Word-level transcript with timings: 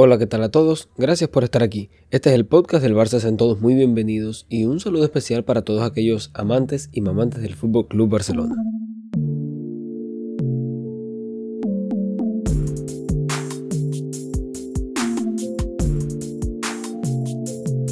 Hola, 0.00 0.16
¿qué 0.16 0.28
tal 0.28 0.44
a 0.44 0.50
todos? 0.52 0.88
Gracias 0.96 1.28
por 1.28 1.42
estar 1.42 1.64
aquí. 1.64 1.90
Este 2.12 2.28
es 2.28 2.36
el 2.36 2.46
podcast 2.46 2.84
del 2.84 2.94
Barça, 2.94 3.18
sean 3.18 3.36
todos 3.36 3.60
muy 3.60 3.74
bienvenidos 3.74 4.46
y 4.48 4.64
un 4.64 4.78
saludo 4.78 5.02
especial 5.02 5.42
para 5.42 5.62
todos 5.62 5.82
aquellos 5.82 6.30
amantes 6.34 6.88
y 6.92 7.00
mamantes 7.00 7.42
del 7.42 7.56
Fútbol 7.56 7.88
Club 7.88 8.08
Barcelona. 8.08 8.54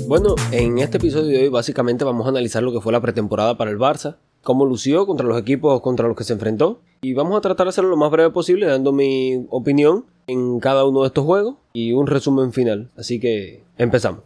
Bueno, 0.07 0.37
en 0.53 0.79
este 0.79 0.99
episodio 0.99 1.37
de 1.37 1.43
hoy 1.43 1.49
básicamente 1.49 2.05
vamos 2.05 2.27
a 2.27 2.29
analizar 2.29 2.63
lo 2.63 2.73
que 2.73 2.81
fue 2.81 2.93
la 2.93 3.01
pretemporada 3.01 3.57
para 3.57 3.73
el 3.73 3.79
Barça, 3.79 4.19
cómo 4.45 4.65
lució 4.65 5.09
contra 5.09 5.27
los 5.27 5.41
equipos 5.41 5.81
contra 5.81 6.07
los 6.07 6.17
que 6.17 6.23
se 6.23 6.35
enfrentó 6.35 6.79
y 7.03 7.15
vamos 7.15 7.37
a 7.37 7.41
tratar 7.41 7.67
de 7.67 7.71
hacerlo 7.71 7.91
lo 7.91 7.97
más 7.97 8.13
breve 8.13 8.31
posible 8.31 8.67
dando 8.67 8.93
mi 8.93 9.45
opinión 9.51 10.05
en 10.27 10.61
cada 10.61 10.85
uno 10.85 11.03
de 11.03 11.09
estos 11.09 11.25
juegos 11.25 11.57
y 11.73 11.93
un 11.93 12.07
resumen 12.07 12.53
final. 12.53 12.91
Así 12.97 13.21
que 13.21 13.65
empezamos. 13.79 14.23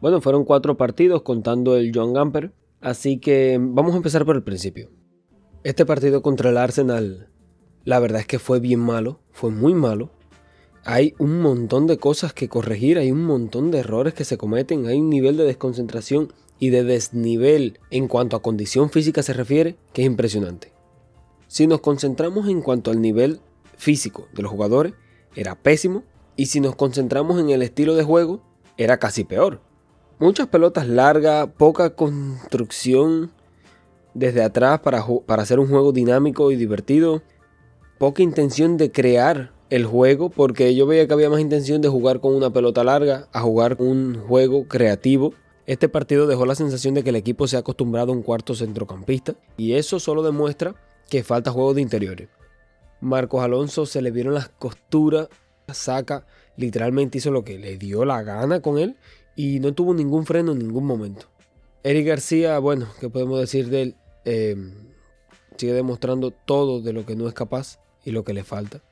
Bueno, 0.00 0.20
fueron 0.20 0.44
cuatro 0.44 0.76
partidos 0.76 1.22
contando 1.22 1.76
el 1.76 1.92
Joan 1.94 2.12
Gamper. 2.12 2.52
Así 2.80 3.18
que 3.18 3.58
vamos 3.60 3.94
a 3.94 3.98
empezar 3.98 4.24
por 4.24 4.36
el 4.36 4.42
principio. 4.42 4.90
Este 5.62 5.86
partido 5.86 6.22
contra 6.22 6.50
el 6.50 6.56
Arsenal, 6.56 7.28
la 7.84 8.00
verdad 8.00 8.22
es 8.22 8.26
que 8.26 8.40
fue 8.40 8.58
bien 8.58 8.80
malo, 8.80 9.20
fue 9.30 9.50
muy 9.50 9.74
malo. 9.74 10.10
Hay 10.84 11.14
un 11.18 11.40
montón 11.40 11.86
de 11.86 11.98
cosas 11.98 12.32
que 12.32 12.48
corregir, 12.48 12.98
hay 12.98 13.12
un 13.12 13.24
montón 13.24 13.70
de 13.70 13.78
errores 13.78 14.14
que 14.14 14.24
se 14.24 14.36
cometen, 14.36 14.86
hay 14.86 14.98
un 14.98 15.08
nivel 15.08 15.36
de 15.36 15.44
desconcentración 15.44 16.32
y 16.58 16.70
de 16.70 16.82
desnivel 16.82 17.78
en 17.90 18.08
cuanto 18.08 18.36
a 18.36 18.42
condición 18.42 18.90
física 18.90 19.22
se 19.22 19.32
refiere 19.32 19.76
que 19.92 20.02
es 20.02 20.06
impresionante. 20.06 20.72
Si 21.46 21.68
nos 21.68 21.80
concentramos 21.80 22.48
en 22.48 22.62
cuanto 22.62 22.90
al 22.90 23.00
nivel 23.00 23.40
físico 23.76 24.26
de 24.32 24.42
los 24.42 24.50
jugadores, 24.50 24.94
era 25.34 25.54
pésimo 25.54 26.04
y 26.36 26.46
si 26.46 26.60
nos 26.60 26.76
concentramos 26.76 27.40
en 27.40 27.50
el 27.50 27.62
estilo 27.62 27.94
de 27.94 28.04
juego, 28.04 28.40
era 28.76 28.98
casi 28.98 29.24
peor. 29.24 29.60
Muchas 30.18 30.48
pelotas 30.48 30.88
largas, 30.88 31.48
poca 31.56 31.94
construcción 31.94 33.32
desde 34.14 34.42
atrás 34.42 34.80
para, 34.80 35.04
para 35.26 35.42
hacer 35.42 35.58
un 35.58 35.68
juego 35.68 35.92
dinámico 35.92 36.50
y 36.50 36.56
divertido, 36.56 37.22
poca 37.98 38.22
intención 38.22 38.76
de 38.76 38.92
crear 38.92 39.52
el 39.70 39.86
juego 39.86 40.28
porque 40.28 40.74
yo 40.74 40.86
veía 40.86 41.06
que 41.06 41.14
había 41.14 41.30
más 41.30 41.40
intención 41.40 41.80
de 41.80 41.88
jugar 41.88 42.20
con 42.20 42.34
una 42.34 42.52
pelota 42.52 42.84
larga 42.84 43.28
a 43.32 43.40
jugar 43.40 43.76
un 43.78 44.18
juego 44.26 44.68
creativo. 44.68 45.32
Este 45.66 45.88
partido 45.88 46.26
dejó 46.26 46.44
la 46.44 46.54
sensación 46.54 46.94
de 46.94 47.02
que 47.02 47.10
el 47.10 47.16
equipo 47.16 47.46
se 47.46 47.56
ha 47.56 47.60
acostumbrado 47.60 48.12
a 48.12 48.14
un 48.14 48.22
cuarto 48.22 48.54
centrocampista 48.54 49.34
y 49.56 49.72
eso 49.72 49.98
solo 49.98 50.22
demuestra 50.22 50.74
que 51.08 51.22
falta 51.22 51.52
juego 51.52 51.72
de 51.72 51.80
interiores. 51.80 52.28
Marcos 53.02 53.42
Alonso 53.42 53.84
se 53.84 54.00
le 54.00 54.12
vieron 54.12 54.32
las 54.32 54.48
costuras, 54.48 55.28
saca, 55.72 56.24
literalmente 56.56 57.18
hizo 57.18 57.32
lo 57.32 57.44
que 57.44 57.58
le 57.58 57.76
dio 57.76 58.04
la 58.04 58.22
gana 58.22 58.60
con 58.60 58.78
él 58.78 58.96
y 59.34 59.58
no 59.58 59.74
tuvo 59.74 59.92
ningún 59.92 60.24
freno 60.24 60.52
en 60.52 60.60
ningún 60.60 60.86
momento. 60.86 61.26
Eric 61.82 62.06
García, 62.06 62.60
bueno, 62.60 62.86
¿qué 63.00 63.10
podemos 63.10 63.40
decir 63.40 63.68
de 63.70 63.82
él? 63.82 63.96
Eh, 64.24 64.56
sigue 65.56 65.72
demostrando 65.72 66.30
todo 66.30 66.80
de 66.80 66.92
lo 66.92 67.04
que 67.04 67.16
no 67.16 67.26
es 67.26 67.34
capaz 67.34 67.80
y 68.04 68.12
lo 68.12 68.22
que 68.22 68.34
le 68.34 68.44
falta. 68.44 68.82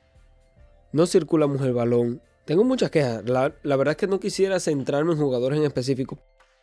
No 0.91 1.07
circulamos 1.07 1.61
el 1.61 1.71
balón. 1.71 2.21
Tengo 2.43 2.65
muchas 2.65 2.91
quejas. 2.91 3.23
La 3.23 3.53
verdad 3.63 3.91
es 3.91 3.97
que 3.97 4.07
no 4.07 4.19
quisiera 4.19 4.59
centrarme 4.59 5.13
en 5.13 5.19
jugadores 5.19 5.57
en 5.57 5.65
específico, 5.65 6.19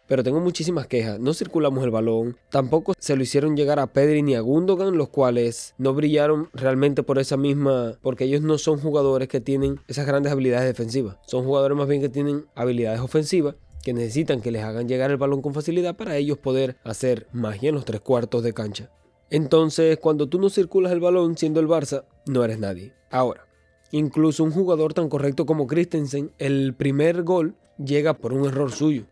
pero 0.08 0.24
tengo 0.24 0.40
muchísimas 0.40 0.88
quejas. 0.88 1.20
No 1.20 1.34
circulamos 1.34 1.84
el 1.84 1.90
balón, 1.90 2.36
tampoco 2.50 2.94
se 2.98 3.14
lo 3.14 3.22
hicieron 3.22 3.56
llegar 3.56 3.78
a 3.78 3.92
Pedri 3.92 4.22
ni 4.22 4.34
a 4.34 4.40
Gundogan, 4.40 4.96
los 4.96 5.10
cuales 5.10 5.74
no 5.78 5.94
brillaron 5.94 6.48
realmente 6.52 7.04
por 7.04 7.20
esa 7.20 7.36
misma, 7.36 7.98
porque 8.02 8.24
ellos 8.24 8.42
no 8.42 8.58
son 8.58 8.78
jugadores 8.78 9.28
que 9.28 9.40
tienen 9.40 9.78
esas 9.86 10.06
grandes 10.06 10.32
habilidades 10.32 10.66
defensivas. 10.66 11.18
Son 11.26 11.44
jugadores 11.44 11.78
más 11.78 11.86
bien 11.86 12.00
que 12.00 12.08
tienen 12.08 12.46
habilidades 12.56 13.00
ofensivas 13.00 13.54
que 13.82 13.94
necesitan 13.94 14.40
que 14.40 14.50
les 14.50 14.64
hagan 14.64 14.88
llegar 14.88 15.10
el 15.10 15.16
balón 15.18 15.40
con 15.40 15.54
facilidad 15.54 15.96
para 15.96 16.16
ellos 16.16 16.38
poder 16.38 16.76
hacer 16.84 17.28
magia 17.32 17.68
en 17.68 17.76
los 17.76 17.84
tres 17.84 18.00
cuartos 18.00 18.42
de 18.42 18.52
cancha. 18.52 18.90
Entonces, 19.30 19.98
cuando 19.98 20.28
tú 20.28 20.40
no 20.40 20.48
circulas 20.48 20.92
el 20.92 21.00
balón 21.00 21.36
siendo 21.36 21.60
el 21.60 21.68
Barça, 21.68 22.04
no 22.26 22.44
eres 22.44 22.58
nadie. 22.58 22.94
Ahora, 23.10 23.46
incluso 23.90 24.42
un 24.42 24.50
jugador 24.50 24.94
tan 24.94 25.08
correcto 25.08 25.46
como 25.46 25.66
Christensen, 25.66 26.32
el 26.38 26.74
primer 26.74 27.22
gol 27.22 27.54
llega 27.78 28.14
por 28.14 28.32
un 28.32 28.46
error 28.46 28.72
suyo. 28.72 29.06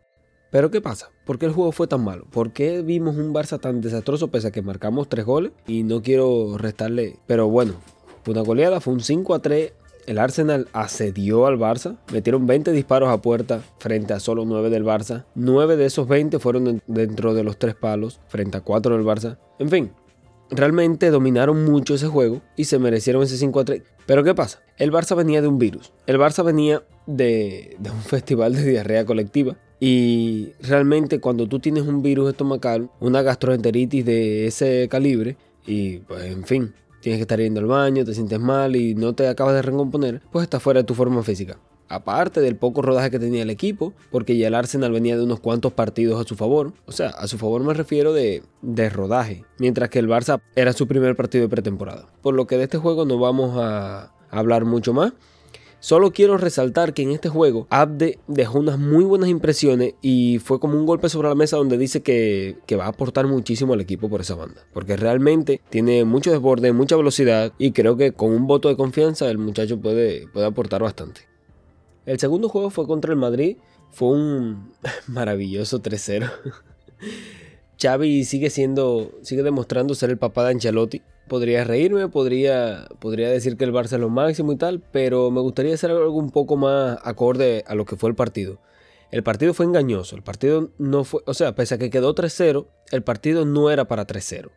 Pero 0.56 0.70
¿qué 0.70 0.80
pasa? 0.80 1.10
¿Por 1.26 1.38
qué 1.38 1.44
el 1.44 1.52
juego 1.52 1.70
fue 1.70 1.86
tan 1.86 2.02
malo? 2.02 2.24
¿Por 2.30 2.54
qué 2.54 2.80
vimos 2.80 3.16
un 3.16 3.34
Barça 3.34 3.60
tan 3.60 3.82
desastroso 3.82 4.28
pese 4.28 4.48
a 4.48 4.50
que 4.52 4.62
marcamos 4.62 5.06
tres 5.06 5.26
goles? 5.26 5.52
Y 5.66 5.82
no 5.82 6.00
quiero 6.00 6.56
restarle, 6.56 7.18
pero 7.26 7.46
bueno, 7.50 7.74
fue 8.24 8.32
una 8.32 8.40
goleada, 8.40 8.80
fue 8.80 8.94
un 8.94 9.00
5 9.00 9.34
a 9.34 9.40
3. 9.40 9.74
El 10.06 10.16
Arsenal 10.18 10.66
asedió 10.72 11.46
al 11.46 11.58
Barça, 11.58 11.98
metieron 12.10 12.46
20 12.46 12.72
disparos 12.72 13.10
a 13.10 13.20
puerta 13.20 13.60
frente 13.80 14.14
a 14.14 14.18
solo 14.18 14.46
9 14.46 14.70
del 14.70 14.82
Barça. 14.82 15.26
9 15.34 15.76
de 15.76 15.84
esos 15.84 16.08
20 16.08 16.38
fueron 16.38 16.80
dentro 16.86 17.34
de 17.34 17.44
los 17.44 17.58
tres 17.58 17.74
palos 17.74 18.20
frente 18.28 18.56
a 18.56 18.62
4 18.62 18.96
del 18.96 19.04
Barça. 19.04 19.36
En 19.58 19.68
fin, 19.68 19.90
realmente 20.48 21.10
dominaron 21.10 21.66
mucho 21.66 21.96
ese 21.96 22.06
juego 22.06 22.40
y 22.56 22.64
se 22.64 22.78
merecieron 22.78 23.22
ese 23.22 23.36
5 23.36 23.60
a 23.60 23.64
3. 23.66 23.82
Pero 24.06 24.24
¿qué 24.24 24.34
pasa? 24.34 24.62
El 24.78 24.90
Barça 24.90 25.14
venía 25.14 25.42
de 25.42 25.48
un 25.48 25.58
virus. 25.58 25.92
El 26.06 26.16
Barça 26.16 26.42
venía 26.42 26.82
de 27.06 27.76
un 27.78 28.00
festival 28.04 28.54
de 28.54 28.64
diarrea 28.64 29.04
colectiva 29.04 29.58
y 29.80 30.52
realmente 30.60 31.20
cuando 31.20 31.46
tú 31.46 31.58
tienes 31.58 31.84
un 31.84 32.02
virus 32.02 32.30
estomacal, 32.30 32.90
una 33.00 33.22
gastroenteritis 33.22 34.04
de 34.04 34.46
ese 34.46 34.88
calibre, 34.88 35.36
y 35.66 35.98
pues 35.98 36.24
en 36.24 36.44
fin, 36.44 36.74
tienes 37.00 37.18
que 37.18 37.22
estar 37.22 37.38
yendo 37.38 37.60
al 37.60 37.66
baño, 37.66 38.04
te 38.04 38.14
sientes 38.14 38.40
mal 38.40 38.76
y 38.76 38.94
no 38.94 39.14
te 39.14 39.28
acabas 39.28 39.54
de 39.54 39.62
recomponer, 39.62 40.22
pues 40.32 40.44
estás 40.44 40.62
fuera 40.62 40.80
de 40.80 40.84
tu 40.84 40.94
forma 40.94 41.22
física. 41.22 41.58
Aparte 41.88 42.40
del 42.40 42.56
poco 42.56 42.82
rodaje 42.82 43.12
que 43.12 43.20
tenía 43.20 43.42
el 43.42 43.50
equipo, 43.50 43.92
porque 44.10 44.36
ya 44.36 44.48
el 44.48 44.56
Arsenal 44.56 44.90
venía 44.90 45.16
de 45.16 45.22
unos 45.22 45.38
cuantos 45.38 45.72
partidos 45.72 46.20
a 46.20 46.28
su 46.28 46.34
favor. 46.34 46.72
O 46.86 46.90
sea, 46.90 47.10
a 47.10 47.28
su 47.28 47.38
favor 47.38 47.62
me 47.62 47.74
refiero 47.74 48.12
de, 48.12 48.42
de 48.60 48.90
rodaje. 48.90 49.44
Mientras 49.60 49.88
que 49.88 50.00
el 50.00 50.08
Barça 50.08 50.40
era 50.56 50.72
su 50.72 50.88
primer 50.88 51.14
partido 51.14 51.42
de 51.42 51.48
pretemporada. 51.48 52.06
Por 52.22 52.34
lo 52.34 52.48
que 52.48 52.56
de 52.56 52.64
este 52.64 52.78
juego 52.78 53.04
no 53.04 53.20
vamos 53.20 53.56
a 53.56 54.12
hablar 54.30 54.64
mucho 54.64 54.92
más. 54.92 55.12
Solo 55.86 56.12
quiero 56.12 56.36
resaltar 56.36 56.94
que 56.94 57.02
en 57.02 57.12
este 57.12 57.28
juego 57.28 57.68
Abde 57.70 58.18
dejó 58.26 58.58
unas 58.58 58.76
muy 58.76 59.04
buenas 59.04 59.28
impresiones 59.28 59.94
y 60.02 60.40
fue 60.40 60.58
como 60.58 60.76
un 60.76 60.84
golpe 60.84 61.08
sobre 61.08 61.28
la 61.28 61.36
mesa 61.36 61.58
donde 61.58 61.78
dice 61.78 62.02
que, 62.02 62.56
va 62.76 62.86
a 62.86 62.88
aportar 62.88 63.28
muchísimo 63.28 63.72
al 63.72 63.80
equipo 63.80 64.08
por 64.08 64.20
esa 64.20 64.34
banda. 64.34 64.66
Porque 64.72 64.96
realmente 64.96 65.60
tiene 65.70 66.04
mucho 66.04 66.32
desborde, 66.32 66.72
mucha 66.72 66.96
velocidad 66.96 67.52
y 67.56 67.70
creo 67.70 67.96
que 67.96 68.10
con 68.10 68.32
un 68.32 68.48
voto 68.48 68.68
de 68.68 68.76
confianza 68.76 69.30
el 69.30 69.38
muchacho 69.38 69.80
puede, 69.80 70.26
puede 70.26 70.46
aportar 70.46 70.82
bastante. 70.82 71.20
El 72.04 72.18
segundo 72.18 72.48
juego 72.48 72.70
fue 72.70 72.84
contra 72.88 73.12
el 73.12 73.20
Madrid. 73.20 73.56
Fue 73.92 74.08
un 74.08 74.72
maravilloso 75.06 75.80
3-0. 75.80 76.28
Xavi 77.80 78.24
sigue 78.24 78.50
siendo, 78.50 79.12
sigue 79.22 79.42
demostrando 79.42 79.94
ser 79.94 80.10
el 80.10 80.18
papá 80.18 80.44
de 80.44 80.52
Ancelotti 80.52 81.02
podría 81.28 81.64
reírme, 81.64 82.08
podría, 82.08 82.86
podría 83.00 83.30
decir 83.30 83.56
que 83.56 83.64
el 83.64 83.72
Barça 83.72 83.94
es 83.94 84.00
lo 84.00 84.08
máximo 84.08 84.52
y 84.52 84.56
tal, 84.56 84.80
pero 84.92 85.30
me 85.30 85.40
gustaría 85.40 85.74
hacer 85.74 85.90
algo 85.90 86.16
un 86.16 86.30
poco 86.30 86.56
más 86.56 86.98
acorde 87.02 87.64
a 87.66 87.74
lo 87.74 87.84
que 87.84 87.96
fue 87.96 88.10
el 88.10 88.16
partido. 88.16 88.58
El 89.10 89.22
partido 89.22 89.54
fue 89.54 89.66
engañoso, 89.66 90.16
el 90.16 90.22
partido 90.22 90.70
no 90.78 91.04
fue, 91.04 91.22
o 91.26 91.34
sea, 91.34 91.54
pese 91.54 91.74
a 91.74 91.78
que 91.78 91.90
quedó 91.90 92.14
3-0, 92.14 92.66
el 92.90 93.02
partido 93.02 93.44
no 93.44 93.70
era 93.70 93.86
para 93.86 94.06
3-0 94.06 94.50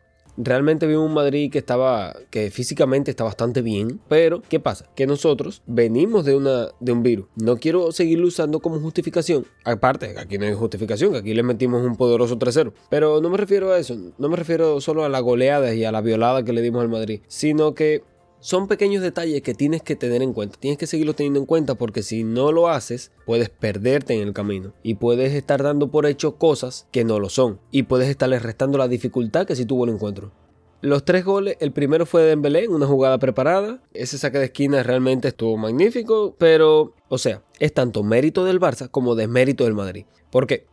realmente 0.44 0.86
vimos 0.86 1.06
un 1.06 1.14
Madrid 1.14 1.50
que 1.50 1.58
estaba, 1.58 2.14
que 2.30 2.50
físicamente 2.50 3.10
está 3.10 3.24
bastante 3.24 3.62
bien, 3.62 4.00
pero 4.08 4.42
¿qué 4.48 4.60
pasa? 4.60 4.86
Que 4.94 5.06
nosotros 5.06 5.62
venimos 5.66 6.24
de, 6.24 6.36
una, 6.36 6.68
de 6.80 6.92
un 6.92 7.02
virus. 7.02 7.26
No 7.36 7.58
quiero 7.58 7.92
seguirlo 7.92 8.26
usando 8.26 8.60
como 8.60 8.80
justificación. 8.80 9.46
Aparte, 9.64 10.14
aquí 10.18 10.38
no 10.38 10.46
hay 10.46 10.54
justificación, 10.54 11.16
aquí 11.16 11.34
le 11.34 11.42
metimos 11.42 11.84
un 11.84 11.96
poderoso 11.96 12.38
3-0. 12.38 12.72
Pero 12.88 13.20
no 13.20 13.30
me 13.30 13.36
refiero 13.36 13.72
a 13.72 13.78
eso, 13.78 13.96
no 14.18 14.28
me 14.28 14.36
refiero 14.36 14.80
solo 14.80 15.04
a 15.04 15.08
la 15.08 15.20
goleada 15.20 15.74
y 15.74 15.84
a 15.84 15.92
la 15.92 16.00
violada 16.00 16.44
que 16.44 16.52
le 16.52 16.62
dimos 16.62 16.82
al 16.82 16.88
Madrid, 16.88 17.20
sino 17.28 17.74
que 17.74 18.02
son 18.40 18.68
pequeños 18.68 19.02
detalles 19.02 19.42
que 19.42 19.54
tienes 19.54 19.82
que 19.82 19.96
tener 19.96 20.22
en 20.22 20.32
cuenta. 20.32 20.58
Tienes 20.58 20.78
que 20.78 20.86
seguirlo 20.86 21.14
teniendo 21.14 21.40
en 21.40 21.46
cuenta 21.46 21.74
porque 21.74 22.02
si 22.02 22.24
no 22.24 22.52
lo 22.52 22.68
haces, 22.68 23.12
puedes 23.26 23.50
perderte 23.50 24.14
en 24.14 24.26
el 24.26 24.32
camino. 24.32 24.72
Y 24.82 24.94
puedes 24.94 25.34
estar 25.34 25.62
dando 25.62 25.90
por 25.90 26.06
hecho 26.06 26.36
cosas 26.36 26.86
que 26.90 27.04
no 27.04 27.20
lo 27.20 27.28
son. 27.28 27.60
Y 27.70 27.84
puedes 27.84 28.08
estarle 28.08 28.38
restando 28.38 28.78
la 28.78 28.88
dificultad 28.88 29.46
que 29.46 29.56
si 29.56 29.66
tuvo 29.66 29.84
el 29.84 29.90
encuentro. 29.90 30.32
Los 30.82 31.04
tres 31.04 31.26
goles, 31.26 31.58
el 31.60 31.72
primero 31.72 32.06
fue 32.06 32.22
de 32.22 32.28
Dembélé, 32.28 32.66
una 32.66 32.86
jugada 32.86 33.18
preparada. 33.18 33.82
Ese 33.92 34.16
saque 34.16 34.38
de 34.38 34.46
esquina 34.46 34.82
realmente 34.82 35.28
estuvo 35.28 35.58
magnífico, 35.58 36.34
pero, 36.38 36.94
o 37.10 37.18
sea, 37.18 37.42
es 37.58 37.74
tanto 37.74 38.02
mérito 38.02 38.46
del 38.46 38.58
Barça 38.58 38.90
como 38.90 39.14
desmérito 39.14 39.64
del 39.64 39.74
Madrid. 39.74 40.06
¿Por 40.30 40.46
qué? 40.46 40.66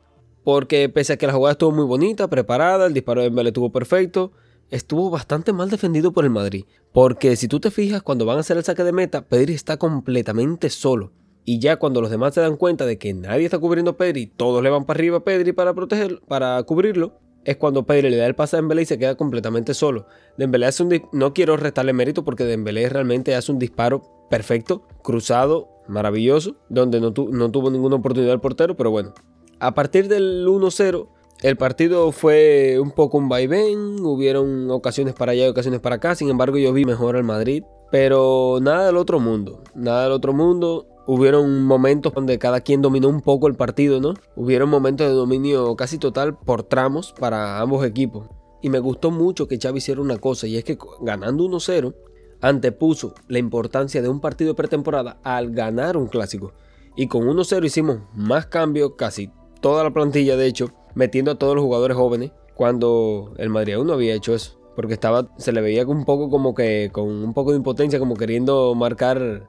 Porque 0.45 0.87
pese 0.87 1.11
a 1.11 1.17
que 1.17 1.27
la 1.27 1.33
jugada 1.33 1.51
estuvo 1.51 1.73
muy 1.73 1.83
bonita, 1.83 2.29
preparada, 2.29 2.85
el 2.85 2.93
disparo 2.93 3.19
de 3.19 3.25
Dembélé 3.27 3.49
estuvo 3.49 3.69
perfecto, 3.69 4.31
estuvo 4.69 5.09
bastante 5.09 5.53
mal 5.53 5.69
defendido 5.69 6.11
por 6.11 6.23
el 6.23 6.31
Madrid. 6.31 6.65
Porque 6.93 7.35
si 7.35 7.47
tú 7.47 7.59
te 7.59 7.71
fijas, 7.71 8.01
cuando 8.01 8.25
van 8.25 8.37
a 8.37 8.39
hacer 8.41 8.57
el 8.57 8.63
saque 8.63 8.83
de 8.83 8.91
meta, 8.91 9.25
Pedri 9.25 9.53
está 9.53 9.77
completamente 9.77 10.69
solo. 10.69 11.11
Y 11.45 11.59
ya 11.59 11.77
cuando 11.77 12.01
los 12.01 12.11
demás 12.11 12.33
se 12.33 12.41
dan 12.41 12.57
cuenta 12.57 12.85
de 12.85 12.97
que 12.97 13.13
nadie 13.13 13.45
está 13.45 13.59
cubriendo 13.59 13.91
a 13.91 13.97
Pedri, 13.97 14.27
todos 14.27 14.61
le 14.61 14.69
van 14.69 14.85
para 14.85 14.97
arriba 14.97 15.17
a 15.17 15.23
Pedri 15.23 15.53
para 15.53 15.73
protegerlo, 15.73 16.19
para 16.27 16.61
cubrirlo, 16.63 17.19
es 17.45 17.55
cuando 17.55 17.85
Pedri 17.85 18.09
le 18.09 18.17
da 18.17 18.25
el 18.25 18.35
pase 18.35 18.57
a 18.57 18.59
Dembélé 18.59 18.81
y 18.81 18.85
se 18.85 18.99
queda 18.99 19.15
completamente 19.15 19.73
solo. 19.73 20.07
Dembélé 20.37 20.65
hace 20.65 20.83
un 20.83 21.01
no 21.13 21.33
quiero 21.33 21.55
restarle 21.55 21.93
mérito 21.93 22.25
porque 22.25 22.43
Dembélé 22.43 22.89
realmente 22.89 23.35
hace 23.35 23.53
un 23.53 23.59
disparo 23.59 24.03
perfecto, 24.29 24.85
cruzado, 25.01 25.69
maravilloso, 25.87 26.57
donde 26.67 26.99
no, 26.99 27.13
no 27.31 27.51
tuvo 27.51 27.71
ninguna 27.71 27.95
oportunidad 27.95 28.33
el 28.33 28.41
portero, 28.41 28.75
pero 28.75 28.91
bueno. 28.91 29.13
A 29.59 29.73
partir 29.73 30.09
del 30.09 30.45
1-0, 30.45 31.07
el 31.43 31.55
partido 31.55 32.11
fue 32.11 32.79
un 32.79 32.91
poco 32.91 33.17
un 33.17 33.29
vaivén, 33.29 33.99
hubieron 34.03 34.71
ocasiones 34.71 35.13
para 35.13 35.33
allá 35.33 35.45
y 35.45 35.49
ocasiones 35.49 35.79
para 35.79 35.97
acá, 35.97 36.15
sin 36.15 36.29
embargo 36.29 36.57
yo 36.57 36.73
vi 36.73 36.85
mejor 36.85 37.15
al 37.15 37.23
Madrid, 37.23 37.63
pero 37.91 38.57
nada 38.61 38.87
del 38.87 38.97
otro 38.97 39.19
mundo, 39.19 39.63
nada 39.75 40.03
del 40.03 40.11
otro 40.11 40.33
mundo. 40.33 40.87
Hubieron 41.09 41.63
momentos 41.63 42.13
donde 42.13 42.37
cada 42.37 42.59
quien 42.59 42.81
dominó 42.81 43.07
un 43.07 43.21
poco 43.21 43.47
el 43.47 43.55
partido, 43.55 44.01
¿no? 44.01 44.15
Hubieron 44.35 44.69
momentos 44.69 45.07
de 45.07 45.13
dominio 45.13 45.73
casi 45.77 45.97
total 45.97 46.37
por 46.37 46.63
tramos 46.63 47.13
para 47.17 47.61
ambos 47.61 47.85
equipos. 47.85 48.27
Y 48.61 48.69
me 48.69 48.79
gustó 48.79 49.09
mucho 49.09 49.47
que 49.47 49.57
Xavi 49.57 49.77
hiciera 49.77 50.01
una 50.01 50.17
cosa, 50.17 50.47
y 50.47 50.57
es 50.57 50.65
que 50.65 50.77
ganando 50.99 51.45
1-0, 51.45 51.95
antepuso 52.41 53.13
la 53.29 53.39
importancia 53.39 54.01
de 54.01 54.09
un 54.09 54.19
partido 54.19 54.51
de 54.51 54.55
pretemporada 54.55 55.19
al 55.23 55.51
ganar 55.51 55.95
un 55.95 56.07
clásico. 56.07 56.51
Y 56.97 57.07
con 57.07 57.21
1-0 57.21 57.63
hicimos 57.65 57.99
más 58.13 58.47
cambios, 58.47 58.93
casi 58.97 59.31
toda 59.61 59.85
la 59.85 59.93
plantilla 59.93 60.35
de 60.35 60.47
hecho, 60.47 60.71
metiendo 60.97 61.31
a 61.31 61.35
todos 61.35 61.55
los 61.55 61.63
jugadores 61.63 61.95
jóvenes, 61.95 62.31
cuando 62.55 63.33
el 63.37 63.49
Madrid 63.49 63.75
aún 63.75 63.87
no 63.87 63.93
había 63.93 64.15
hecho 64.15 64.33
eso. 64.33 64.59
Porque 64.75 64.93
estaba, 64.93 65.27
se 65.37 65.51
le 65.51 65.61
veía 65.61 65.85
un 65.85 66.05
poco 66.05 66.29
como 66.29 66.55
que, 66.55 66.89
con 66.91 67.07
un 67.07 67.33
poco 67.33 67.51
de 67.51 67.57
impotencia, 67.57 67.99
como 67.99 68.15
queriendo 68.15 68.73
marcar 68.75 69.47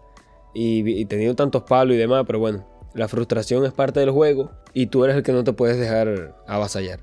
y, 0.55 1.05
teniendo 1.06 1.35
tantos 1.35 1.62
palos 1.62 1.95
y 1.95 1.99
demás, 1.99 2.25
pero 2.27 2.39
bueno, 2.39 2.67
la 2.95 3.09
frustración 3.09 3.65
es 3.65 3.73
parte 3.73 4.00
del 4.00 4.11
juego 4.11 4.50
y 4.75 4.87
tú 4.87 5.05
eres 5.05 5.17
el 5.17 5.23
que 5.23 5.33
no 5.33 5.45
te 5.45 5.53
puedes 5.53 5.79
dejar 5.79 6.37
avasallar. 6.47 7.00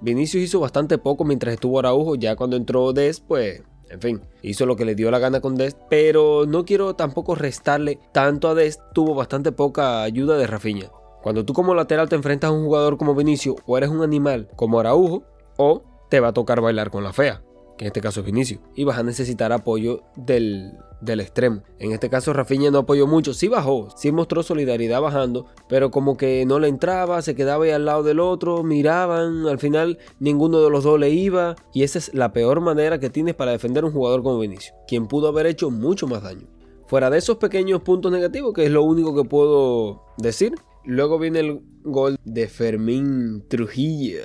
Vinicius 0.00 0.44
hizo 0.44 0.60
bastante 0.60 0.98
poco 0.98 1.24
mientras 1.24 1.54
estuvo 1.54 1.78
Araujo, 1.78 2.14
ya 2.14 2.36
cuando 2.36 2.56
entró 2.56 2.92
Des, 2.92 3.20
pues, 3.20 3.62
en 3.90 4.00
fin, 4.00 4.20
hizo 4.42 4.66
lo 4.66 4.76
que 4.76 4.84
le 4.84 4.94
dio 4.94 5.10
la 5.10 5.18
gana 5.18 5.40
con 5.40 5.56
Des, 5.56 5.76
pero 5.88 6.44
no 6.46 6.64
quiero 6.64 6.94
tampoco 6.94 7.34
restarle 7.34 7.98
tanto 8.12 8.48
a 8.48 8.54
Des, 8.54 8.80
tuvo 8.94 9.14
bastante 9.14 9.52
poca 9.52 10.02
ayuda 10.02 10.36
de 10.36 10.46
Rafinha. 10.46 10.90
Cuando 11.28 11.44
tú 11.44 11.52
como 11.52 11.74
lateral 11.74 12.08
te 12.08 12.16
enfrentas 12.16 12.48
a 12.48 12.54
un 12.54 12.64
jugador 12.64 12.96
como 12.96 13.14
Vinicius, 13.14 13.56
o 13.66 13.76
eres 13.76 13.90
un 13.90 14.00
animal 14.00 14.48
como 14.56 14.80
Araujo, 14.80 15.24
o 15.58 15.82
te 16.08 16.20
va 16.20 16.28
a 16.28 16.32
tocar 16.32 16.62
bailar 16.62 16.90
con 16.90 17.04
la 17.04 17.12
fea, 17.12 17.42
que 17.76 17.84
en 17.84 17.88
este 17.88 18.00
caso 18.00 18.20
es 18.20 18.26
Vinicius, 18.26 18.62
y 18.74 18.84
vas 18.84 18.96
a 18.96 19.02
necesitar 19.02 19.52
apoyo 19.52 20.04
del, 20.16 20.72
del 21.02 21.20
extremo. 21.20 21.64
En 21.78 21.92
este 21.92 22.08
caso 22.08 22.32
Rafinha 22.32 22.70
no 22.70 22.78
apoyó 22.78 23.06
mucho, 23.06 23.34
sí 23.34 23.46
bajó, 23.46 23.90
sí 23.94 24.10
mostró 24.10 24.42
solidaridad 24.42 25.02
bajando, 25.02 25.44
pero 25.68 25.90
como 25.90 26.16
que 26.16 26.46
no 26.46 26.60
le 26.60 26.68
entraba, 26.68 27.20
se 27.20 27.34
quedaba 27.34 27.66
ahí 27.66 27.72
al 27.72 27.84
lado 27.84 28.04
del 28.04 28.20
otro, 28.20 28.62
miraban, 28.62 29.46
al 29.48 29.58
final 29.58 29.98
ninguno 30.20 30.62
de 30.62 30.70
los 30.70 30.84
dos 30.84 30.98
le 30.98 31.10
iba, 31.10 31.56
y 31.74 31.82
esa 31.82 31.98
es 31.98 32.14
la 32.14 32.32
peor 32.32 32.62
manera 32.62 32.98
que 32.98 33.10
tienes 33.10 33.34
para 33.34 33.50
defender 33.50 33.84
a 33.84 33.88
un 33.88 33.92
jugador 33.92 34.22
como 34.22 34.38
Vinicius, 34.38 34.72
quien 34.86 35.06
pudo 35.08 35.28
haber 35.28 35.44
hecho 35.44 35.70
mucho 35.70 36.06
más 36.06 36.22
daño. 36.22 36.46
Fuera 36.86 37.10
de 37.10 37.18
esos 37.18 37.36
pequeños 37.36 37.82
puntos 37.82 38.10
negativos, 38.10 38.54
que 38.54 38.64
es 38.64 38.70
lo 38.70 38.82
único 38.82 39.14
que 39.14 39.28
puedo 39.28 40.04
decir, 40.16 40.54
luego 40.88 41.18
viene 41.18 41.40
el 41.40 41.60
gol 41.84 42.16
de 42.24 42.48
Fermín 42.48 43.44
Trujillo. 43.46 44.22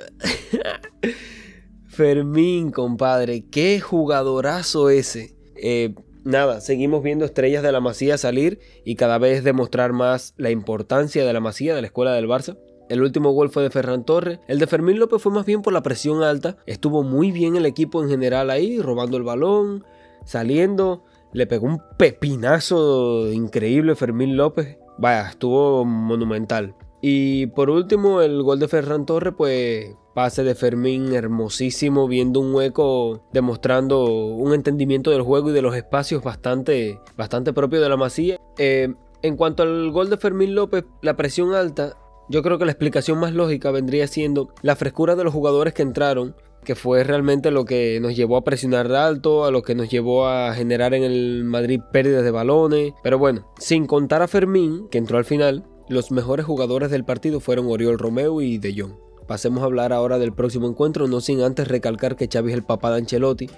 Fermín, 1.86 2.70
compadre, 2.70 3.44
qué 3.50 3.80
jugadorazo 3.80 4.88
ese. 4.88 5.36
Eh, 5.56 5.94
nada, 6.24 6.62
seguimos 6.62 7.02
viendo 7.02 7.26
estrellas 7.26 7.62
de 7.62 7.70
la 7.70 7.80
Masía 7.80 8.16
salir 8.16 8.60
y 8.84 8.96
cada 8.96 9.18
vez 9.18 9.44
demostrar 9.44 9.92
más 9.92 10.32
la 10.38 10.50
importancia 10.50 11.24
de 11.24 11.32
la 11.34 11.40
Masía 11.40 11.74
de 11.74 11.82
la 11.82 11.88
escuela 11.88 12.14
del 12.14 12.28
Barça. 12.28 12.58
El 12.88 13.02
último 13.02 13.32
gol 13.32 13.50
fue 13.50 13.62
de 13.62 13.70
Ferran 13.70 14.04
Torres. 14.04 14.40
El 14.48 14.58
de 14.58 14.66
Fermín 14.66 14.98
López 14.98 15.20
fue 15.20 15.32
más 15.32 15.44
bien 15.44 15.60
por 15.60 15.74
la 15.74 15.82
presión 15.82 16.22
alta. 16.22 16.56
Estuvo 16.66 17.02
muy 17.02 17.30
bien 17.30 17.56
el 17.56 17.66
equipo 17.66 18.02
en 18.02 18.08
general 18.08 18.50
ahí, 18.50 18.80
robando 18.80 19.18
el 19.18 19.22
balón, 19.22 19.84
saliendo. 20.24 21.04
Le 21.34 21.46
pegó 21.46 21.66
un 21.66 21.82
pepinazo 21.98 23.30
increíble 23.32 23.96
Fermín 23.96 24.36
López. 24.36 24.78
Vaya, 24.98 25.28
estuvo 25.28 25.84
monumental. 25.84 26.74
Y 27.00 27.48
por 27.48 27.68
último, 27.68 28.22
el 28.22 28.42
gol 28.42 28.58
de 28.58 28.68
Ferran 28.68 29.04
Torres, 29.04 29.34
pues 29.36 29.94
pase 30.14 30.44
de 30.44 30.54
Fermín 30.54 31.12
hermosísimo, 31.12 32.08
viendo 32.08 32.40
un 32.40 32.54
hueco, 32.54 33.20
demostrando 33.32 34.04
un 34.04 34.54
entendimiento 34.54 35.10
del 35.10 35.22
juego 35.22 35.50
y 35.50 35.52
de 35.52 35.62
los 35.62 35.74
espacios 35.74 36.22
bastante, 36.22 37.00
bastante 37.16 37.52
propio 37.52 37.80
de 37.80 37.88
la 37.88 37.96
masía. 37.96 38.40
Eh, 38.56 38.94
en 39.22 39.36
cuanto 39.36 39.64
al 39.64 39.90
gol 39.90 40.08
de 40.08 40.16
Fermín 40.16 40.54
López, 40.54 40.84
la 41.02 41.16
presión 41.16 41.54
alta, 41.54 41.96
yo 42.28 42.42
creo 42.42 42.58
que 42.58 42.64
la 42.64 42.72
explicación 42.72 43.18
más 43.18 43.34
lógica 43.34 43.70
vendría 43.70 44.06
siendo 44.06 44.54
la 44.62 44.76
frescura 44.76 45.16
de 45.16 45.24
los 45.24 45.34
jugadores 45.34 45.74
que 45.74 45.82
entraron, 45.82 46.36
que 46.64 46.74
fue 46.74 47.04
realmente 47.04 47.50
lo 47.50 47.64
que 47.64 47.98
nos 48.00 48.16
llevó 48.16 48.36
a 48.36 48.44
presionar 48.44 48.92
alto, 48.92 49.44
a 49.44 49.50
lo 49.50 49.62
que 49.62 49.74
nos 49.74 49.88
llevó 49.88 50.26
a 50.26 50.54
generar 50.54 50.94
en 50.94 51.04
el 51.04 51.44
Madrid 51.44 51.80
pérdidas 51.92 52.24
de 52.24 52.30
balones. 52.30 52.92
Pero 53.02 53.18
bueno, 53.18 53.52
sin 53.58 53.86
contar 53.86 54.22
a 54.22 54.28
Fermín, 54.28 54.88
que 54.90 54.98
entró 54.98 55.18
al 55.18 55.24
final, 55.24 55.64
los 55.88 56.10
mejores 56.10 56.46
jugadores 56.46 56.90
del 56.90 57.04
partido 57.04 57.40
fueron 57.40 57.66
Oriol 57.66 57.98
Romeo 57.98 58.40
y 58.40 58.58
De 58.58 58.74
Jong. 58.76 58.94
Pasemos 59.26 59.62
a 59.62 59.66
hablar 59.66 59.92
ahora 59.92 60.18
del 60.18 60.34
próximo 60.34 60.68
encuentro, 60.68 61.08
no 61.08 61.20
sin 61.20 61.40
antes 61.40 61.68
recalcar 61.68 62.16
que 62.16 62.28
Xavi 62.30 62.50
es 62.50 62.56
el 62.56 62.64
papá 62.64 62.90
de 62.90 62.98
Ancelotti 62.98 63.48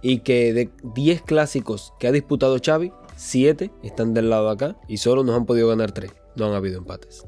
y 0.00 0.20
que 0.20 0.52
de 0.52 0.70
10 0.94 1.22
clásicos 1.22 1.92
que 1.98 2.06
ha 2.06 2.12
disputado 2.12 2.58
Xavi, 2.64 2.92
7 3.16 3.72
están 3.82 4.14
del 4.14 4.30
lado 4.30 4.46
de 4.46 4.52
acá 4.52 4.76
y 4.86 4.98
solo 4.98 5.24
nos 5.24 5.36
han 5.36 5.46
podido 5.46 5.68
ganar 5.68 5.92
3. 5.92 6.12
No 6.36 6.46
han 6.46 6.52
habido 6.52 6.78
empates. 6.78 7.24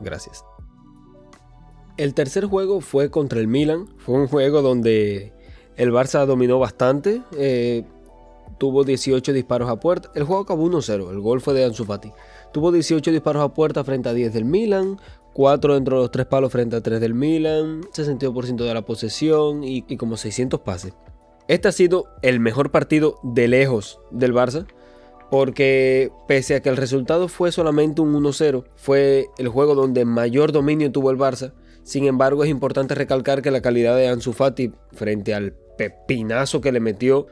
Gracias. 0.00 0.44
El 2.00 2.14
tercer 2.14 2.46
juego 2.46 2.80
fue 2.80 3.10
contra 3.10 3.40
el 3.40 3.46
Milan. 3.46 3.86
Fue 3.98 4.14
un 4.14 4.26
juego 4.26 4.62
donde 4.62 5.34
el 5.76 5.92
Barça 5.92 6.24
dominó 6.24 6.58
bastante. 6.58 7.20
Eh, 7.36 7.84
tuvo 8.56 8.84
18 8.84 9.34
disparos 9.34 9.68
a 9.68 9.78
puerta. 9.78 10.10
El 10.14 10.24
juego 10.24 10.40
acabó 10.40 10.64
1-0. 10.64 11.10
El 11.10 11.20
gol 11.20 11.42
fue 11.42 11.52
de 11.52 11.66
Ansu 11.66 11.84
Fati. 11.84 12.10
Tuvo 12.54 12.72
18 12.72 13.10
disparos 13.10 13.42
a 13.42 13.52
puerta 13.52 13.84
frente 13.84 14.08
a 14.08 14.14
10 14.14 14.32
del 14.32 14.46
Milan. 14.46 14.98
4 15.34 15.74
dentro 15.74 15.96
de 15.96 16.02
los 16.04 16.10
3 16.10 16.24
palos 16.24 16.50
frente 16.50 16.74
a 16.76 16.80
3 16.80 17.02
del 17.02 17.12
Milan, 17.12 17.82
62% 17.92 18.64
de 18.64 18.74
la 18.74 18.82
posesión 18.82 19.62
y, 19.62 19.82
como 19.98 20.16
600 20.16 20.60
pases. 20.60 20.94
Este 21.48 21.68
ha 21.68 21.72
sido 21.72 22.06
el 22.22 22.40
mejor 22.40 22.70
partido 22.70 23.20
de 23.22 23.46
lejos 23.46 24.00
del 24.10 24.32
Barça, 24.32 24.66
porque 25.30 26.10
pese 26.26 26.54
a 26.54 26.60
que 26.60 26.70
el 26.70 26.78
resultado 26.78 27.28
fue 27.28 27.52
solamente 27.52 28.00
un 28.00 28.14
1-0, 28.14 28.64
fue 28.74 29.28
el 29.36 29.48
juego 29.48 29.74
donde 29.74 30.06
mayor 30.06 30.50
dominio 30.50 30.90
tuvo 30.90 31.10
el 31.10 31.18
Barça. 31.18 31.52
Sin 31.82 32.04
embargo, 32.04 32.44
es 32.44 32.50
importante 32.50 32.94
recalcar 32.94 33.42
que 33.42 33.50
la 33.50 33.62
calidad 33.62 33.96
de 33.96 34.08
Ansu 34.08 34.32
Fati 34.32 34.72
frente 34.92 35.34
al 35.34 35.54
pepinazo 35.76 36.60
que 36.60 36.72
le 36.72 36.80
metió, 36.80 37.26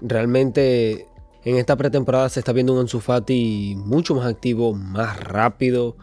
realmente 0.00 1.06
en 1.44 1.56
esta 1.56 1.76
pretemporada 1.76 2.28
se 2.28 2.40
está 2.40 2.52
viendo 2.52 2.72
un 2.72 2.80
Ansu 2.80 3.00
Fati 3.00 3.74
mucho 3.76 4.14
más 4.14 4.26
activo, 4.26 4.74
más 4.74 5.18
rápido, 5.20 5.96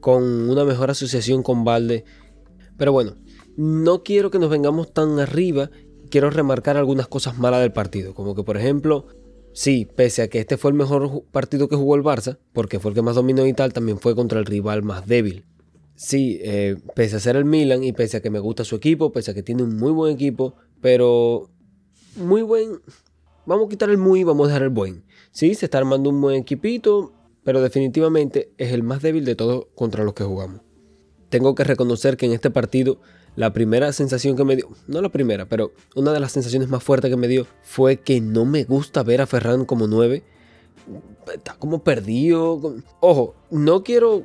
con 0.00 0.22
una 0.48 0.64
mejor 0.64 0.90
asociación 0.90 1.42
con 1.42 1.64
Valde. 1.64 2.04
Pero 2.76 2.92
bueno, 2.92 3.16
no 3.56 4.02
quiero 4.02 4.30
que 4.30 4.38
nos 4.38 4.50
vengamos 4.50 4.92
tan 4.92 5.18
arriba. 5.18 5.70
Quiero 6.10 6.30
remarcar 6.30 6.76
algunas 6.76 7.08
cosas 7.08 7.38
malas 7.38 7.60
del 7.60 7.72
partido. 7.72 8.14
Como 8.14 8.34
que, 8.34 8.44
por 8.44 8.56
ejemplo, 8.56 9.06
sí, 9.52 9.88
pese 9.96 10.22
a 10.22 10.28
que 10.28 10.38
este 10.38 10.56
fue 10.56 10.70
el 10.70 10.76
mejor 10.76 11.24
partido 11.32 11.68
que 11.68 11.76
jugó 11.76 11.96
el 11.96 12.02
Barça, 12.02 12.38
porque 12.52 12.78
fue 12.78 12.90
el 12.90 12.94
que 12.94 13.02
más 13.02 13.16
dominó 13.16 13.46
y 13.46 13.52
tal, 13.52 13.72
también 13.72 13.98
fue 13.98 14.14
contra 14.14 14.38
el 14.38 14.46
rival 14.46 14.82
más 14.82 15.06
débil. 15.06 15.44
Sí, 15.96 16.38
eh, 16.42 16.76
pese 16.94 17.16
a 17.16 17.20
ser 17.20 17.36
el 17.36 17.46
Milan 17.46 17.82
y 17.82 17.92
pese 17.92 18.18
a 18.18 18.20
que 18.20 18.30
me 18.30 18.38
gusta 18.38 18.64
su 18.64 18.76
equipo, 18.76 19.12
pese 19.12 19.30
a 19.30 19.34
que 19.34 19.42
tiene 19.42 19.62
un 19.62 19.76
muy 19.76 19.92
buen 19.92 20.14
equipo, 20.14 20.54
pero 20.80 21.50
muy 22.16 22.42
buen. 22.42 22.80
Vamos 23.46 23.66
a 23.66 23.68
quitar 23.70 23.88
el 23.88 23.98
muy 23.98 24.20
y 24.20 24.24
vamos 24.24 24.44
a 24.44 24.48
dejar 24.48 24.62
el 24.62 24.68
buen. 24.68 25.04
Sí, 25.30 25.54
se 25.54 25.66
está 25.66 25.78
armando 25.78 26.10
un 26.10 26.20
buen 26.20 26.36
equipito, 26.36 27.12
pero 27.44 27.62
definitivamente 27.62 28.52
es 28.58 28.72
el 28.72 28.82
más 28.82 29.00
débil 29.00 29.24
de 29.24 29.36
todos 29.36 29.66
contra 29.74 30.04
los 30.04 30.14
que 30.14 30.24
jugamos. 30.24 30.60
Tengo 31.30 31.54
que 31.54 31.64
reconocer 31.64 32.16
que 32.16 32.26
en 32.26 32.32
este 32.32 32.50
partido 32.50 33.00
la 33.34 33.52
primera 33.52 33.92
sensación 33.92 34.36
que 34.36 34.44
me 34.44 34.56
dio, 34.56 34.68
no 34.86 35.00
la 35.00 35.10
primera, 35.10 35.46
pero 35.48 35.72
una 35.94 36.12
de 36.12 36.20
las 36.20 36.32
sensaciones 36.32 36.68
más 36.68 36.82
fuertes 36.82 37.10
que 37.10 37.16
me 37.16 37.28
dio 37.28 37.46
fue 37.62 37.98
que 37.98 38.20
no 38.20 38.44
me 38.44 38.64
gusta 38.64 39.02
ver 39.02 39.20
a 39.20 39.26
Ferran 39.26 39.64
como 39.64 39.86
9. 39.86 40.24
Está 41.32 41.54
como 41.54 41.82
perdido. 41.82 42.76
Ojo, 43.00 43.34
no 43.50 43.82
quiero 43.82 44.24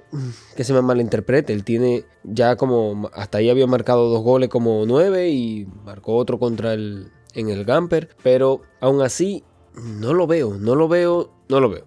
que 0.55 0.63
se 0.63 0.73
me 0.73 0.81
malinterprete. 0.81 1.53
Él 1.53 1.63
tiene 1.63 2.05
ya 2.23 2.55
como. 2.55 3.09
Hasta 3.13 3.39
ahí 3.39 3.49
había 3.49 3.67
marcado 3.67 4.09
dos 4.09 4.23
goles 4.23 4.49
como 4.49 4.85
9 4.85 5.29
y 5.29 5.67
marcó 5.85 6.15
otro 6.15 6.39
contra 6.39 6.73
el. 6.73 7.11
en 7.33 7.49
el 7.49 7.65
Gamper. 7.65 8.09
Pero 8.23 8.61
aún 8.79 9.01
así, 9.01 9.43
no 9.75 10.13
lo 10.13 10.27
veo, 10.27 10.55
no 10.55 10.75
lo 10.75 10.87
veo, 10.87 11.31
no 11.49 11.59
lo 11.59 11.69
veo. 11.69 11.85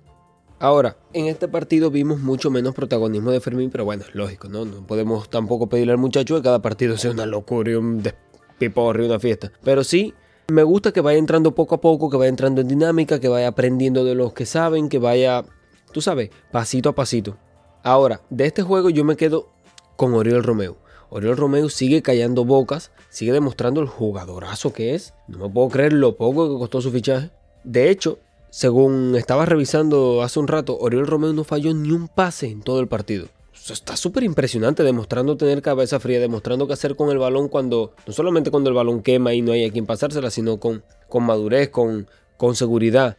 Ahora, 0.59 0.97
en 1.13 1.27
este 1.27 1.49
partido 1.49 1.91
vimos 1.91 2.21
mucho 2.21 2.51
menos 2.51 2.75
protagonismo 2.75 3.31
de 3.31 3.41
Fermín, 3.41 3.71
pero 3.71 3.85
bueno, 3.85 4.05
es 4.09 4.15
lógico, 4.15 4.49
¿no? 4.49 4.65
No 4.65 4.87
podemos 4.87 5.29
tampoco 5.29 5.69
pedirle 5.69 5.93
al 5.93 5.99
muchacho 5.99 6.37
que 6.37 6.43
cada 6.43 6.63
partido 6.63 6.97
sea 6.97 7.11
una 7.11 7.27
locura 7.27 7.73
y 7.73 7.75
un 7.75 8.03
despiporre 8.03 9.05
una 9.07 9.19
fiesta. 9.19 9.53
Pero 9.63 9.85
sí, 9.85 10.15
me 10.49 10.63
gusta 10.63 10.93
que 10.93 11.01
vaya 11.01 11.19
entrando 11.19 11.55
poco 11.55 11.77
a 11.77 11.81
poco, 11.81 12.11
que 12.11 12.17
vaya 12.17 12.29
entrando 12.29 12.61
en 12.61 12.69
dinámica, 12.69 13.21
que 13.21 13.29
vaya 13.29 13.49
aprendiendo 13.49 14.05
de 14.05 14.15
los 14.15 14.33
que 14.33 14.47
saben, 14.47 14.89
que 14.89 14.99
vaya, 14.99 15.45
tú 15.93 16.01
sabes, 16.01 16.31
pasito 16.53 16.89
a 16.91 16.95
pasito. 16.95 17.37
Ahora, 17.83 18.21
de 18.31 18.47
este 18.47 18.63
juego 18.63 18.91
yo 18.91 19.05
me 19.05 19.17
quedo 19.17 19.49
con 19.97 20.15
Oriol 20.15 20.43
Romeo. 20.43 20.77
Oriol 21.11 21.37
Romeo 21.37 21.69
sigue 21.69 22.03
callando 22.03 22.45
bocas, 22.45 22.91
sigue 23.09 23.33
demostrando 23.33 23.81
el 23.81 23.87
jugadorazo 23.87 24.73
que 24.73 24.95
es. 24.95 25.15
No 25.29 25.39
me 25.39 25.49
puedo 25.49 25.69
creer 25.69 25.93
lo 25.93 26.17
poco 26.17 26.51
que 26.51 26.59
costó 26.59 26.81
su 26.81 26.91
fichaje. 26.91 27.31
De 27.63 27.91
hecho, 27.91 28.19
según 28.51 29.15
estaba 29.17 29.47
revisando 29.47 30.23
hace 30.23 30.41
un 30.41 30.49
rato, 30.49 30.77
Oriol 30.79 31.07
Romeo 31.07 31.33
no 31.33 31.45
falló 31.45 31.75
ni 31.75 31.91
un 31.91 32.09
pase 32.09 32.49
en 32.49 32.63
todo 32.63 32.81
el 32.81 32.89
partido. 32.89 33.29
Está 33.73 33.97
súper 33.97 34.25
impresionante, 34.25 34.83
demostrando 34.83 35.39
tener 35.39 35.63
cabeza 35.63 35.99
fría, 35.99 36.21
demostrando 36.21 36.67
qué 36.67 36.75
hacer 36.75 36.97
con 36.97 37.11
el 37.11 37.19
balón 37.19 37.49
cuando, 37.49 37.95
no 38.07 38.13
solamente 38.13 38.51
cuando 38.51 38.69
el 38.69 38.77
balón 38.77 39.03
quema 39.03 39.33
y 39.33 39.41
no 39.41 39.53
hay 39.53 39.65
a 39.65 39.73
quien 39.73 39.87
pasársela, 39.87 40.31
sino 40.31 40.61
con, 40.61 40.85
con 41.09 41.25
madurez, 41.25 41.71
con, 41.71 42.07
con 42.37 42.57
seguridad. 42.57 43.17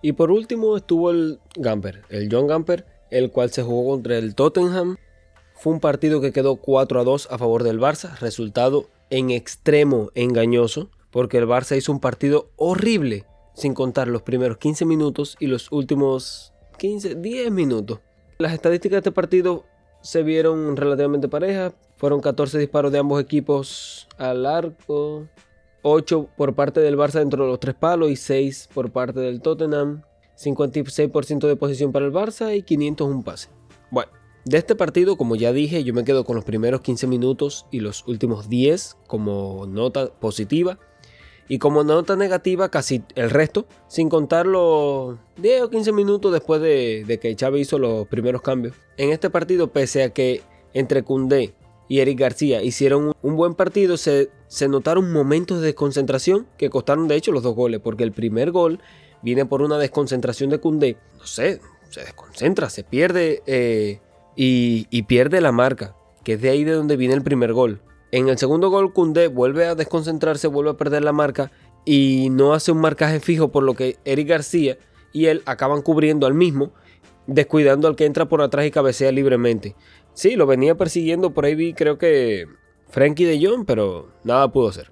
Y 0.00 0.12
por 0.12 0.30
último 0.30 0.76
estuvo 0.76 1.10
el 1.10 1.38
Gamper, 1.54 2.02
el 2.08 2.28
John 2.32 2.46
Gamper, 2.46 2.86
el 3.10 3.30
cual 3.30 3.50
se 3.50 3.62
jugó 3.62 3.90
contra 3.90 4.16
el 4.16 4.34
Tottenham. 4.34 4.96
Fue 5.54 5.72
un 5.72 5.80
partido 5.80 6.20
que 6.20 6.32
quedó 6.32 6.56
4 6.56 7.00
a 7.00 7.04
2 7.04 7.28
a 7.30 7.38
favor 7.38 7.62
del 7.62 7.78
Barça, 7.78 8.18
resultado 8.18 8.88
en 9.10 9.30
extremo 9.30 10.10
engañoso, 10.14 10.90
porque 11.10 11.36
el 11.38 11.46
Barça 11.46 11.76
hizo 11.76 11.92
un 11.92 12.00
partido 12.00 12.50
horrible 12.56 13.26
sin 13.54 13.74
contar 13.74 14.08
los 14.08 14.22
primeros 14.22 14.58
15 14.58 14.84
minutos 14.86 15.36
y 15.40 15.46
los 15.46 15.70
últimos 15.72 16.52
15, 16.78 17.16
10 17.16 17.50
minutos. 17.50 18.00
Las 18.38 18.52
estadísticas 18.52 18.96
de 18.96 18.98
este 18.98 19.12
partido 19.12 19.64
se 20.02 20.22
vieron 20.22 20.76
relativamente 20.76 21.26
parejas. 21.28 21.72
Fueron 21.96 22.20
14 22.20 22.58
disparos 22.58 22.92
de 22.92 22.98
ambos 22.98 23.22
equipos 23.22 24.08
al 24.18 24.44
arco, 24.44 25.26
8 25.80 26.28
por 26.36 26.54
parte 26.54 26.80
del 26.80 26.98
Barça 26.98 27.20
dentro 27.20 27.44
de 27.44 27.50
los 27.50 27.60
tres 27.60 27.74
palos 27.74 28.10
y 28.10 28.16
6 28.16 28.68
por 28.74 28.92
parte 28.92 29.20
del 29.20 29.40
Tottenham. 29.40 30.02
56% 30.36 31.46
de 31.46 31.56
posición 31.56 31.92
para 31.92 32.04
el 32.04 32.12
Barça 32.12 32.54
y 32.54 32.60
501 32.60 33.24
pase. 33.24 33.48
Bueno, 33.90 34.12
de 34.44 34.58
este 34.58 34.74
partido, 34.76 35.16
como 35.16 35.34
ya 35.34 35.50
dije, 35.54 35.82
yo 35.82 35.94
me 35.94 36.04
quedo 36.04 36.24
con 36.24 36.36
los 36.36 36.44
primeros 36.44 36.82
15 36.82 37.06
minutos 37.06 37.64
y 37.70 37.80
los 37.80 38.06
últimos 38.06 38.50
10 38.50 38.98
como 39.06 39.66
nota 39.66 40.12
positiva. 40.12 40.78
Y 41.48 41.58
como 41.58 41.84
nota 41.84 42.16
negativa, 42.16 42.70
casi 42.70 43.02
el 43.14 43.30
resto, 43.30 43.66
sin 43.86 44.08
contar 44.08 44.46
los 44.46 45.16
10 45.36 45.62
o 45.62 45.70
15 45.70 45.92
minutos 45.92 46.32
después 46.32 46.60
de, 46.60 47.18
que 47.20 47.36
Chávez 47.36 47.62
hizo 47.62 47.78
los 47.78 48.06
primeros 48.08 48.42
cambios. 48.42 48.74
En 48.96 49.10
este 49.10 49.30
partido, 49.30 49.68
pese 49.68 50.02
a 50.02 50.10
que 50.10 50.42
entre 50.74 51.04
Cundé 51.04 51.54
y 51.88 52.00
Eric 52.00 52.18
García 52.18 52.62
hicieron 52.62 53.12
un 53.22 53.36
buen 53.36 53.54
partido, 53.54 53.96
se, 53.96 54.28
notaron 54.68 55.12
momentos 55.12 55.60
de 55.60 55.66
desconcentración 55.66 56.48
que 56.58 56.68
costaron 56.68 57.06
de 57.06 57.14
hecho 57.14 57.30
los 57.30 57.44
dos 57.44 57.54
goles, 57.54 57.80
porque 57.80 58.02
el 58.02 58.12
primer 58.12 58.50
gol 58.50 58.80
viene 59.22 59.46
por 59.46 59.62
una 59.62 59.78
desconcentración 59.78 60.50
de 60.50 60.58
Cundé. 60.58 60.96
No 61.16 61.26
sé, 61.26 61.60
se 61.90 62.00
desconcentra, 62.00 62.70
se 62.70 62.82
pierde 62.82 63.42
eh, 63.46 64.00
y, 64.34 64.88
y 64.90 65.04
pierde 65.04 65.40
la 65.40 65.52
marca, 65.52 65.94
que 66.24 66.32
es 66.32 66.42
de 66.42 66.50
ahí 66.50 66.64
de 66.64 66.72
donde 66.72 66.96
viene 66.96 67.14
el 67.14 67.22
primer 67.22 67.52
gol. 67.52 67.80
En 68.16 68.30
el 68.30 68.38
segundo 68.38 68.70
gol, 68.70 68.94
Kunde 68.94 69.28
vuelve 69.28 69.66
a 69.66 69.74
desconcentrarse, 69.74 70.46
vuelve 70.46 70.70
a 70.70 70.76
perder 70.78 71.04
la 71.04 71.12
marca 71.12 71.52
y 71.84 72.30
no 72.30 72.54
hace 72.54 72.72
un 72.72 72.78
marcaje 72.78 73.20
fijo, 73.20 73.52
por 73.52 73.62
lo 73.62 73.74
que 73.74 73.98
Eric 74.06 74.28
García 74.28 74.78
y 75.12 75.26
él 75.26 75.42
acaban 75.44 75.82
cubriendo 75.82 76.26
al 76.26 76.32
mismo, 76.32 76.72
descuidando 77.26 77.88
al 77.88 77.94
que 77.94 78.06
entra 78.06 78.26
por 78.26 78.40
atrás 78.40 78.64
y 78.64 78.70
cabecea 78.70 79.12
libremente. 79.12 79.76
Sí, 80.14 80.34
lo 80.34 80.46
venía 80.46 80.78
persiguiendo, 80.78 81.34
por 81.34 81.44
ahí 81.44 81.54
vi 81.54 81.74
creo 81.74 81.98
que 81.98 82.46
Frankie 82.88 83.26
de 83.26 83.46
Jong, 83.46 83.66
pero 83.66 84.08
nada 84.24 84.50
pudo 84.50 84.68
hacer. 84.68 84.90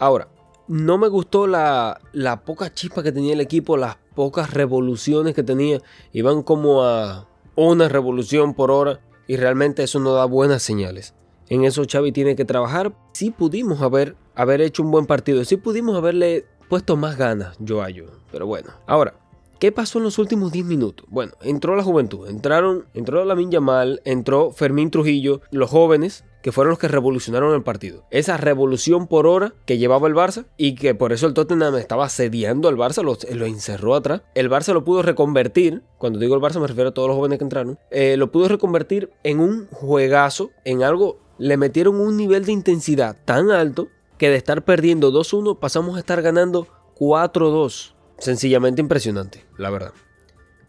Ahora, 0.00 0.26
no 0.66 0.98
me 0.98 1.06
gustó 1.06 1.46
la, 1.46 2.00
la 2.10 2.44
poca 2.44 2.74
chispa 2.74 3.04
que 3.04 3.12
tenía 3.12 3.34
el 3.34 3.40
equipo, 3.40 3.76
las 3.76 3.98
pocas 4.16 4.52
revoluciones 4.52 5.36
que 5.36 5.44
tenía. 5.44 5.78
Iban 6.12 6.42
como 6.42 6.82
a 6.82 7.28
una 7.54 7.88
revolución 7.88 8.52
por 8.52 8.72
hora 8.72 8.98
y 9.28 9.36
realmente 9.36 9.84
eso 9.84 10.00
no 10.00 10.12
da 10.14 10.24
buenas 10.24 10.64
señales. 10.64 11.14
En 11.48 11.64
eso 11.64 11.84
Xavi 11.90 12.12
tiene 12.12 12.36
que 12.36 12.44
trabajar. 12.44 12.94
Sí 13.12 13.30
pudimos 13.30 13.82
haber, 13.82 14.16
haber 14.34 14.60
hecho 14.60 14.82
un 14.82 14.90
buen 14.90 15.06
partido. 15.06 15.44
Sí 15.44 15.56
pudimos 15.56 15.96
haberle 15.96 16.46
puesto 16.68 16.96
más 16.96 17.16
ganas 17.16 17.56
yo. 17.58 17.84
Pero 18.30 18.46
bueno. 18.46 18.70
Ahora, 18.86 19.14
¿Qué 19.60 19.72
pasó 19.72 19.96
en 19.96 20.04
los 20.04 20.18
últimos 20.18 20.52
10 20.52 20.66
minutos? 20.66 21.06
Bueno, 21.08 21.32
entró 21.40 21.74
la 21.74 21.82
juventud, 21.82 22.28
entraron, 22.28 22.84
entró 22.92 23.24
Lamin 23.24 23.50
Yamal, 23.50 24.02
entró 24.04 24.50
Fermín 24.50 24.90
Trujillo, 24.90 25.40
los 25.52 25.70
jóvenes 25.70 26.24
que 26.42 26.52
fueron 26.52 26.72
los 26.72 26.78
que 26.78 26.88
revolucionaron 26.88 27.54
el 27.54 27.62
partido. 27.62 28.04
Esa 28.10 28.36
revolución 28.36 29.06
por 29.06 29.26
hora 29.26 29.54
que 29.64 29.78
llevaba 29.78 30.06
el 30.08 30.14
Barça 30.14 30.44
y 30.58 30.74
que 30.74 30.94
por 30.94 31.14
eso 31.14 31.26
el 31.26 31.32
Tottenham 31.32 31.76
estaba 31.76 32.06
sediando 32.10 32.68
al 32.68 32.76
Barça, 32.76 33.02
lo, 33.02 33.16
lo 33.34 33.46
encerró 33.46 33.94
atrás. 33.94 34.20
El 34.34 34.50
Barça 34.50 34.74
lo 34.74 34.84
pudo 34.84 35.00
reconvertir, 35.00 35.82
cuando 35.96 36.18
digo 36.18 36.34
el 36.34 36.42
Barça 36.42 36.60
me 36.60 36.66
refiero 36.66 36.90
a 36.90 36.94
todos 36.94 37.08
los 37.08 37.16
jóvenes 37.16 37.38
que 37.38 37.44
entraron, 37.44 37.78
eh, 37.90 38.18
lo 38.18 38.30
pudo 38.30 38.48
reconvertir 38.48 39.10
en 39.22 39.40
un 39.40 39.68
juegazo, 39.68 40.50
en 40.66 40.82
algo 40.82 41.23
le 41.38 41.56
metieron 41.56 42.00
un 42.00 42.16
nivel 42.16 42.44
de 42.44 42.52
intensidad 42.52 43.16
tan 43.24 43.50
alto 43.50 43.88
que 44.18 44.28
de 44.28 44.36
estar 44.36 44.64
perdiendo 44.64 45.12
2-1 45.12 45.58
pasamos 45.58 45.96
a 45.96 46.00
estar 46.00 46.22
ganando 46.22 46.66
4-2. 46.98 47.92
Sencillamente 48.18 48.80
impresionante, 48.80 49.44
la 49.58 49.70
verdad. 49.70 49.92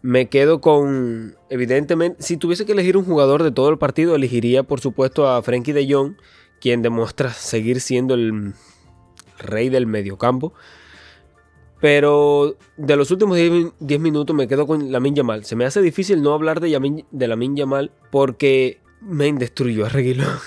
Me 0.02 0.28
quedo 0.28 0.60
con, 0.60 1.36
evidentemente, 1.48 2.22
si 2.22 2.36
tuviese 2.36 2.66
que 2.66 2.72
elegir 2.72 2.96
un 2.96 3.04
jugador 3.04 3.42
de 3.42 3.52
todo 3.52 3.70
el 3.70 3.78
partido, 3.78 4.14
elegiría 4.14 4.62
por 4.62 4.80
supuesto 4.80 5.28
a 5.28 5.42
Frankie 5.42 5.72
de 5.72 5.92
Jong, 5.92 6.14
quien 6.60 6.82
demuestra 6.82 7.32
seguir 7.32 7.80
siendo 7.80 8.14
el 8.14 8.54
rey 9.38 9.68
del 9.68 9.86
mediocampo. 9.86 10.52
Pero 11.80 12.56
de 12.76 12.96
los 12.96 13.10
últimos 13.10 13.36
10 13.36 14.00
minutos 14.00 14.34
me 14.34 14.48
quedo 14.48 14.66
con 14.66 14.90
Lamin 14.90 15.14
Yamal. 15.14 15.44
Se 15.44 15.56
me 15.56 15.66
hace 15.66 15.82
difícil 15.82 16.22
no 16.22 16.32
hablar 16.32 16.60
de, 16.60 16.70
Yamin, 16.70 17.04
de 17.10 17.28
Lamin 17.28 17.54
Yamal 17.54 17.92
porque 18.10 18.80
me 19.06 19.32
destruyó 19.32 19.86
a 19.86 19.88
Reguilón. 19.88 20.38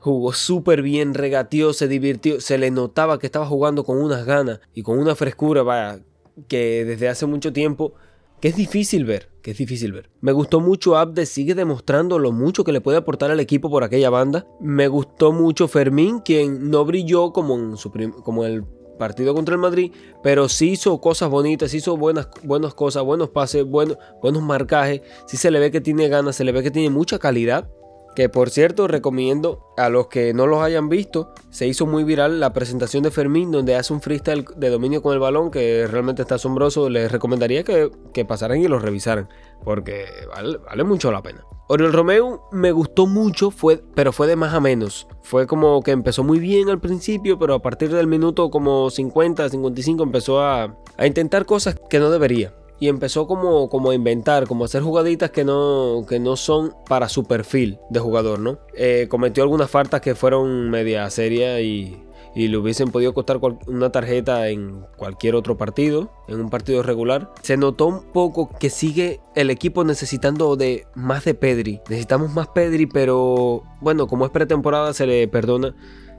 Jugó 0.00 0.32
súper 0.32 0.82
bien, 0.82 1.14
regateó, 1.14 1.72
se 1.72 1.86
divirtió, 1.86 2.40
se 2.40 2.58
le 2.58 2.70
notaba 2.70 3.18
que 3.18 3.26
estaba 3.26 3.46
jugando 3.46 3.84
con 3.84 4.02
unas 4.02 4.24
ganas 4.24 4.60
y 4.74 4.82
con 4.82 4.98
una 4.98 5.14
frescura, 5.14 5.62
vaya, 5.62 6.00
que 6.48 6.84
desde 6.84 7.08
hace 7.08 7.24
mucho 7.26 7.52
tiempo, 7.52 7.94
que 8.40 8.48
es 8.48 8.56
difícil 8.56 9.04
ver, 9.04 9.28
que 9.42 9.52
es 9.52 9.58
difícil 9.58 9.92
ver. 9.92 10.10
Me 10.20 10.32
gustó 10.32 10.58
mucho 10.58 10.96
Abde, 10.96 11.24
sigue 11.26 11.54
demostrando 11.54 12.18
lo 12.18 12.32
mucho 12.32 12.64
que 12.64 12.72
le 12.72 12.80
puede 12.80 12.98
aportar 12.98 13.30
al 13.30 13.38
equipo 13.38 13.70
por 13.70 13.84
aquella 13.84 14.10
banda. 14.10 14.44
Me 14.60 14.88
gustó 14.88 15.32
mucho 15.32 15.68
Fermín, 15.68 16.18
quien 16.18 16.68
no 16.68 16.84
brilló 16.84 17.32
como 17.32 17.54
en, 17.56 17.76
su 17.76 17.92
como 18.24 18.44
el 18.44 18.64
partido 19.02 19.34
contra 19.34 19.56
el 19.56 19.60
Madrid, 19.60 19.90
pero 20.22 20.48
sí 20.48 20.70
hizo 20.70 21.00
cosas 21.00 21.28
bonitas, 21.28 21.74
hizo 21.74 21.96
buenas, 21.96 22.28
buenas 22.44 22.72
cosas, 22.72 23.02
buenos 23.02 23.30
pases, 23.30 23.64
buenos, 23.64 23.98
buenos 24.22 24.44
marcajes, 24.44 25.00
sí 25.26 25.36
se 25.36 25.50
le 25.50 25.58
ve 25.58 25.72
que 25.72 25.80
tiene 25.80 26.06
ganas, 26.06 26.36
se 26.36 26.44
le 26.44 26.52
ve 26.52 26.62
que 26.62 26.70
tiene 26.70 26.88
mucha 26.88 27.18
calidad. 27.18 27.68
Que 28.14 28.28
por 28.28 28.50
cierto 28.50 28.88
recomiendo 28.88 29.72
a 29.76 29.88
los 29.88 30.08
que 30.08 30.34
no 30.34 30.46
los 30.46 30.62
hayan 30.62 30.88
visto, 30.88 31.32
se 31.50 31.66
hizo 31.66 31.86
muy 31.86 32.04
viral 32.04 32.40
la 32.40 32.52
presentación 32.52 33.02
de 33.02 33.10
Fermín 33.10 33.50
donde 33.50 33.74
hace 33.74 33.92
un 33.92 34.02
freestyle 34.02 34.44
de 34.56 34.68
dominio 34.68 35.02
con 35.02 35.14
el 35.14 35.18
balón 35.18 35.50
que 35.50 35.86
realmente 35.86 36.22
está 36.22 36.34
asombroso. 36.34 36.90
Les 36.90 37.10
recomendaría 37.10 37.64
que, 37.64 37.90
pasaran 38.26 38.58
y 38.58 38.68
lo 38.68 38.78
revisaran 38.78 39.28
porque 39.64 40.06
vale, 40.28 40.84
mucho 40.84 41.10
la 41.10 41.22
pena. 41.22 41.44
Oriol 41.68 41.92
Romeo 41.92 42.48
me 42.52 42.70
gustó 42.70 43.06
mucho, 43.06 43.50
fue, 43.50 43.82
pero 43.94 44.12
fue 44.12 44.26
de 44.26 44.36
más 44.36 44.52
a 44.52 44.60
menos. 44.60 45.06
Fue 45.22 45.46
como 45.46 45.82
que 45.82 45.92
empezó 45.92 46.22
muy 46.22 46.38
bien 46.38 46.68
al 46.68 46.80
principio, 46.80 47.38
pero 47.38 47.54
a 47.54 47.62
partir 47.62 47.90
del 47.94 48.06
minuto 48.06 48.50
como 48.50 48.90
50, 48.90 49.48
55 49.48 50.02
empezó 50.02 50.40
a, 50.42 50.76
a 50.98 51.06
intentar 51.06 51.46
cosas 51.46 51.76
que 51.88 51.98
no 51.98 52.10
debería 52.10 52.52
y 52.82 52.88
empezó 52.88 53.28
como, 53.28 53.68
como 53.68 53.92
a 53.92 53.94
inventar, 53.94 54.48
como 54.48 54.64
a 54.64 54.66
hacer 54.66 54.82
jugaditas 54.82 55.30
que 55.30 55.44
no, 55.44 56.04
que 56.08 56.18
no 56.18 56.34
son 56.34 56.74
para 56.88 57.08
su 57.08 57.22
perfil 57.22 57.78
de 57.90 58.00
jugador, 58.00 58.40
¿no? 58.40 58.58
Eh, 58.74 59.06
cometió 59.08 59.44
algunas 59.44 59.70
faltas 59.70 60.00
que 60.00 60.16
fueron 60.16 60.68
media 60.68 61.08
seria 61.08 61.60
y, 61.60 62.02
y 62.34 62.48
le 62.48 62.56
hubiesen 62.56 62.90
podido 62.90 63.14
costar 63.14 63.38
una 63.68 63.92
tarjeta 63.92 64.48
en 64.48 64.84
cualquier 64.96 65.36
otro 65.36 65.56
partido, 65.56 66.10
en 66.26 66.40
un 66.40 66.50
partido 66.50 66.82
regular. 66.82 67.30
Se 67.42 67.56
notó 67.56 67.86
un 67.86 68.02
poco 68.02 68.50
que 68.58 68.68
sigue 68.68 69.20
el 69.36 69.50
equipo 69.50 69.84
necesitando 69.84 70.56
de 70.56 70.88
más 70.96 71.24
de 71.24 71.34
Pedri. 71.34 71.80
Necesitamos 71.88 72.32
más 72.34 72.48
Pedri, 72.48 72.86
pero 72.86 73.62
bueno, 73.80 74.08
como 74.08 74.24
es 74.24 74.32
pretemporada 74.32 74.92
se 74.92 75.06
le 75.06 75.28
perdona 75.28 75.76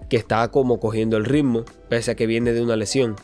que 0.10 0.16
está 0.16 0.50
como 0.50 0.80
cogiendo 0.80 1.18
el 1.18 1.26
ritmo, 1.26 1.66
pese 1.90 2.12
a 2.12 2.16
que 2.16 2.26
viene 2.26 2.54
de 2.54 2.62
una 2.62 2.78
lesión. 2.78 3.18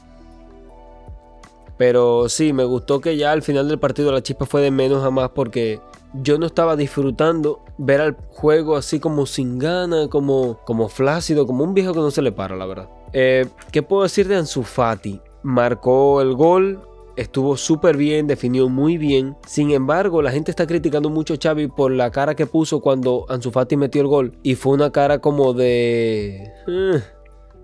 Pero 1.79 2.27
sí, 2.27 2.51
me 2.51 2.65
gustó 2.65 2.99
que 2.99 3.15
ya 3.15 3.31
al 3.31 3.41
final 3.41 3.69
del 3.69 3.79
partido 3.79 4.11
la 4.11 4.21
chispa 4.21 4.45
fue 4.45 4.59
de 4.59 4.69
menos 4.69 5.01
a 5.05 5.11
más 5.11 5.29
porque 5.29 5.79
yo 6.13 6.37
no 6.37 6.45
estaba 6.45 6.75
disfrutando 6.75 7.61
ver 7.77 8.01
al 8.01 8.17
juego 8.31 8.75
así 8.75 8.99
como 8.99 9.25
sin 9.25 9.57
gana, 9.57 10.09
como, 10.09 10.59
como 10.65 10.89
flácido, 10.89 11.47
como 11.47 11.63
un 11.63 11.73
viejo 11.73 11.93
que 11.93 12.01
no 12.01 12.11
se 12.11 12.21
le 12.21 12.33
para, 12.33 12.57
la 12.57 12.65
verdad. 12.65 12.89
Eh, 13.13 13.47
¿Qué 13.71 13.81
puedo 13.81 14.03
decir 14.03 14.27
de 14.27 14.35
Ansu 14.35 14.63
Fati? 14.63 15.21
Marcó 15.41 16.19
el 16.19 16.33
gol, 16.33 16.81
estuvo 17.15 17.55
súper 17.55 17.95
bien, 17.95 18.27
definió 18.27 18.67
muy 18.67 18.97
bien. 18.97 19.37
Sin 19.47 19.71
embargo, 19.71 20.21
la 20.21 20.31
gente 20.31 20.51
está 20.51 20.67
criticando 20.67 21.09
mucho 21.09 21.35
a 21.35 21.37
Xavi 21.41 21.69
por 21.69 21.93
la 21.93 22.11
cara 22.11 22.35
que 22.35 22.45
puso 22.45 22.81
cuando 22.81 23.25
Ansu 23.29 23.51
Fati 23.51 23.77
metió 23.77 24.01
el 24.01 24.07
gol. 24.07 24.37
Y 24.43 24.55
fue 24.55 24.73
una 24.73 24.91
cara 24.91 25.19
como 25.19 25.53
de... 25.53 26.51
Eh, 26.67 27.01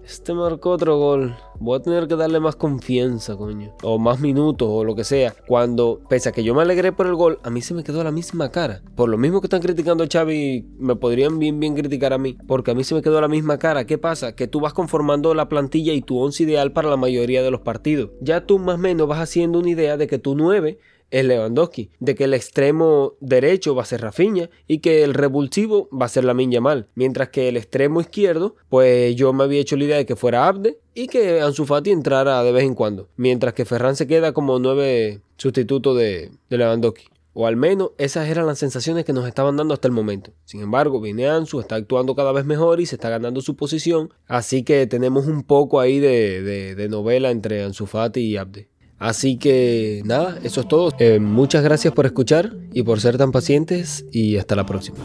Este 0.06 0.36
marcó 0.36 0.70
otro 0.70 1.00
gol. 1.00 1.36
Voy 1.60 1.80
a 1.80 1.82
tener 1.82 2.08
que 2.08 2.16
darle 2.16 2.40
más 2.40 2.56
confianza, 2.56 3.36
coño. 3.36 3.74
O 3.82 3.98
más 3.98 4.20
minutos 4.20 4.68
o 4.70 4.84
lo 4.84 4.94
que 4.94 5.04
sea. 5.04 5.34
Cuando, 5.48 6.00
pese 6.08 6.30
a 6.30 6.32
que 6.32 6.44
yo 6.44 6.54
me 6.54 6.62
alegré 6.62 6.92
por 6.92 7.08
el 7.08 7.16
gol, 7.16 7.40
a 7.42 7.50
mí 7.50 7.62
se 7.62 7.74
me 7.74 7.84
quedó 7.84 8.04
la 8.04 8.12
misma 8.12 8.52
cara. 8.52 8.84
Por 8.96 9.10
lo 9.10 9.18
mismo 9.18 9.42
que 9.42 9.48
están 9.48 9.64
criticando 9.64 10.04
a 10.04 10.08
Xavi, 10.08 10.64
me 10.78 10.96
podrían 10.96 11.40
bien 11.40 11.60
bien 11.60 11.74
criticar 11.74 12.14
a 12.14 12.20
mí. 12.20 12.38
Porque 12.48 12.70
a 12.70 12.76
mí 12.76 12.84
se 12.84 12.94
me 12.94 13.02
quedó 13.02 13.20
la 13.20 13.28
misma 13.28 13.58
cara. 13.58 13.86
¿Qué 13.88 13.98
pasa? 13.98 14.36
Que 14.36 14.48
tú 14.48 14.60
vas 14.60 14.74
conformando 14.74 15.34
la 15.34 15.50
plantilla 15.50 15.94
y 15.94 16.04
tu 16.04 16.20
once 16.20 16.44
ideal 16.44 16.72
para 16.72 16.92
la 16.92 16.98
mayoría 16.98 17.42
de 17.42 17.50
los 17.50 17.62
partidos. 17.62 18.12
Ya 18.22 18.46
tú 18.46 18.60
más 18.60 18.76
o 18.76 18.78
menos 18.78 19.08
vas 19.08 19.20
haciendo 19.20 19.58
una 19.58 19.72
idea 19.72 19.98
de 19.98 20.06
que 20.06 20.20
tu 20.20 20.36
9 20.36 20.78
es 21.12 21.26
Lewandowski, 21.26 21.92
de 22.00 22.16
que 22.16 22.26
el 22.26 22.34
extremo 22.34 23.14
derecho 23.20 23.76
va 23.76 23.84
a 23.84 23.86
ser 23.86 24.02
Rafinha 24.02 24.50
y 24.68 24.80
que 24.80 25.04
el 25.04 25.14
revulsivo 25.14 25.90
va 25.90 26.08
a 26.08 26.10
ser 26.10 26.24
Lamin 26.26 26.52
Yamal, 26.52 26.88
mientras 26.96 27.30
que 27.30 27.48
el 27.48 27.58
extremo 27.58 28.02
izquierdo, 28.02 28.56
pues 28.70 29.16
yo 29.16 29.32
me 29.34 29.44
había 29.44 29.62
hecho 29.62 29.78
la 29.78 29.86
idea 29.86 29.98
de 29.98 30.06
que 30.06 30.16
fuera 30.16 30.48
Abde 30.48 30.80
y 30.94 31.08
que 31.08 31.42
Ansu 31.42 31.66
Fati 31.66 31.92
entrara 31.92 32.42
de 32.44 32.52
vez 32.52 32.64
en 32.64 32.74
cuando, 32.74 33.10
mientras 33.18 33.54
que 33.54 33.66
Ferran 33.66 33.96
se 33.96 34.08
queda 34.08 34.32
como 34.34 34.60
nueve 34.60 35.22
sustituto 35.38 35.94
de, 35.94 36.32
Lewandowski. 36.50 37.06
O 37.38 37.48
al 37.48 37.58
menos 37.58 37.92
esas 37.98 38.30
eran 38.30 38.48
las 38.48 38.60
sensaciones 38.60 39.04
que 39.04 39.12
nos 39.12 39.28
estaban 39.28 39.58
dando 39.58 39.74
hasta 39.74 39.90
el 39.90 39.92
momento. 39.92 40.32
Sin 40.46 40.62
embargo, 40.62 41.02
viene 41.02 41.28
Ansu, 41.28 41.60
está 41.60 41.76
actuando 41.76 42.16
cada 42.16 42.32
vez 42.32 42.46
mejor 42.46 42.80
y 42.80 42.86
se 42.86 42.96
está 42.96 43.10
ganando 43.10 43.42
su 43.42 43.58
posición. 43.58 44.14
Así 44.26 44.64
que 44.64 44.88
tenemos 44.88 45.28
un 45.28 45.44
poco 45.44 45.82
ahí 45.82 46.00
de, 46.00 46.42
de, 46.76 46.88
novela 46.88 47.32
entre 47.32 47.62
Ansu 47.62 47.88
Fati 47.88 48.22
y 48.22 48.38
Abde. 48.38 48.70
Así 48.98 49.38
que 49.38 50.02
nada, 50.06 50.40
eso 50.44 50.62
es 50.62 50.68
todo. 50.68 50.94
Eh, 51.00 51.20
muchas 51.20 51.64
gracias 51.64 51.94
por 51.94 52.06
escuchar 52.06 52.54
y 52.74 52.84
por 52.84 53.02
ser 53.02 53.18
tan 53.18 53.32
pacientes 53.32 54.06
y 54.12 54.38
hasta 54.38 54.56
la 54.56 54.66
próxima. 54.66 54.98